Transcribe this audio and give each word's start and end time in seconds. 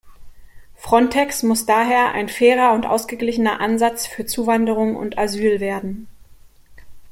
Frontex 0.77 1.43
muss 1.43 1.67
daher 1.67 2.11
ein 2.13 2.27
fairer 2.27 2.73
und 2.73 2.87
ausgeglichener 2.87 3.61
Ansatz 3.61 4.07
für 4.07 4.25
Zuwanderung 4.25 4.95
und 4.95 5.19
Asyl 5.19 5.59
werden. 5.59 6.07